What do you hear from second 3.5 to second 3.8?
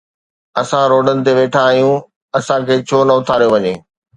وڃي؟